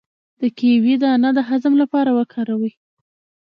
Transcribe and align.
د 0.39 0.41
کیوي 0.57 0.95
دانه 1.01 1.29
د 1.37 1.39
هضم 1.49 1.73
لپاره 1.81 2.11
وکاروئ 2.19 2.71